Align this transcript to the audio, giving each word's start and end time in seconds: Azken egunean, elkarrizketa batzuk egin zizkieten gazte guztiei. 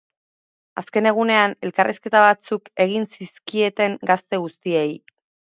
Azken 0.81 1.09
egunean, 1.09 1.53
elkarrizketa 1.67 2.23
batzuk 2.23 2.73
egin 2.87 3.07
zizkieten 3.19 4.01
gazte 4.13 4.43
guztiei. 4.49 4.89